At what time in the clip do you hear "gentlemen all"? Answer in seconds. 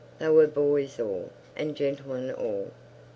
1.75-2.71